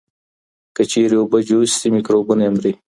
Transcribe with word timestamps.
که 0.75 0.83
چېرې 0.91 1.15
اوبه 1.19 1.39
جوش 1.47 1.69
شي، 1.79 1.89
مکروبونه 1.95 2.41
یې 2.47 2.51
مري. 2.55 2.71